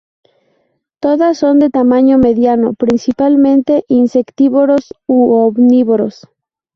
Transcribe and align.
Todas 0.99 1.37
son 1.37 1.59
de 1.59 1.69
tamaño 1.69 2.17
mediano, 2.17 2.73
principalmente 2.73 3.85
insectívoros 3.87 4.95
u 5.05 5.31
omnívoros. 5.35 6.27